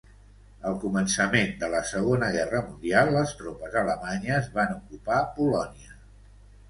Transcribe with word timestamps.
Al 0.69 0.77
començament 0.83 1.51
de 1.63 1.67
la 1.73 1.81
Segona 1.89 2.31
Guerra 2.37 2.63
Mundial, 2.69 3.13
les 3.17 3.35
tropes 3.43 3.77
alemanyes 3.85 4.49
van 4.57 4.75
ocupar 4.81 5.21
Polònia. 5.37 5.99